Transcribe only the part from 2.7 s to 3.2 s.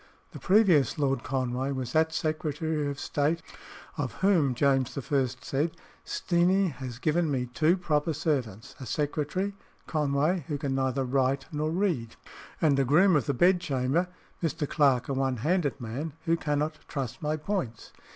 of